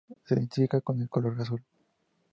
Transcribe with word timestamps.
Se 0.25 0.33
identifica 0.33 0.81
con 0.81 0.99
el 0.99 1.09
color 1.09 1.39
azul. 1.39 1.61